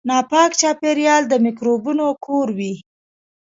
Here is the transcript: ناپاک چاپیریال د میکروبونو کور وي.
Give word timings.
ناپاک 0.09 0.51
چاپیریال 0.61 1.23
د 1.27 1.33
میکروبونو 1.45 2.05
کور 2.25 2.47
وي. 2.57 2.73